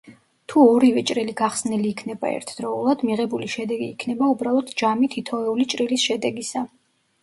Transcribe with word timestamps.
თუ 0.53 0.61
ორივე 0.69 1.03
ჭრილი 1.09 1.35
გახსნილი 1.41 1.91
იქნება 1.97 2.33
ერთდროულად, 2.39 3.05
მიღებული 3.11 3.53
შედეგი 3.59 3.89
იქნება 3.93 4.35
უბრალოდ 4.37 4.77
ჯამი 4.85 5.15
თითოეული 5.17 5.73
ჭრილის 5.77 6.13
შედეგისა. 6.13 6.71